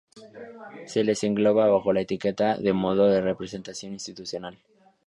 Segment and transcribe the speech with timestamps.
[0.87, 4.57] Se les engloba bajo la etiqueta de Modo de representación institucional.